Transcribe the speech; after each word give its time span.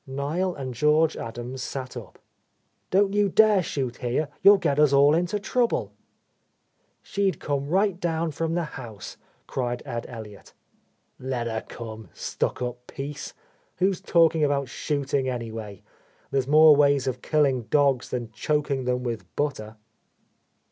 Niel 0.07 0.55
and 0.55 0.73
George 0.73 1.15
Adams 1.15 1.61
sat 1.61 1.95
up. 1.95 2.17
"Don't 2.89 3.13
you 3.13 3.29
dare 3.29 3.61
shoot 3.61 3.97
here, 3.97 4.29
you'll 4.41 4.57
get 4.57 4.79
us 4.79 4.91
all 4.91 5.13
into 5.13 5.39
trouble." 5.39 5.93
"She'd 7.03 7.39
come 7.39 7.67
right 7.67 7.99
down 7.99 8.31
from 8.31 8.55
the 8.55 8.63
house," 8.63 9.17
cried 9.45 9.83
Ed 9.85 10.07
Elliott. 10.09 10.55
"Let 11.19 11.45
her 11.45 11.63
come, 11.69 12.09
stuck 12.15 12.63
up 12.63 12.87
piece! 12.87 13.35
Who's 13.75 14.01
talking 14.01 14.43
about 14.43 14.67
shooting, 14.69 15.29
anyway? 15.29 15.83
There's 16.31 16.47
more 16.47 16.75
ways 16.75 17.05
of 17.05 17.21
killing 17.21 17.65
dogs 17.65 18.09
than 18.09 18.31
choking 18.31 18.85
them 18.85 19.03
with 19.03 19.23
butter." 19.35 19.75